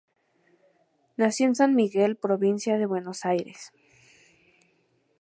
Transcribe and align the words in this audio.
Nació 1.15 1.45
en 1.45 1.53
San 1.53 1.75
Miguel, 1.75 2.15
provincia 2.17 2.79
de 2.79 2.87
Buenos 2.87 3.23
Aires. 3.23 3.71